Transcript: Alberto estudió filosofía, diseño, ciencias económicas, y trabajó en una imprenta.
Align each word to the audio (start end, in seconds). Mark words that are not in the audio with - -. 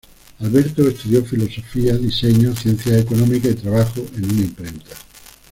Alberto 0.39 0.87
estudió 0.87 1.23
filosofía, 1.23 1.93
diseño, 1.95 2.55
ciencias 2.55 3.01
económicas, 3.03 3.51
y 3.51 3.53
trabajó 3.53 4.01
en 4.15 4.25
una 4.33 4.41
imprenta. 4.41 4.95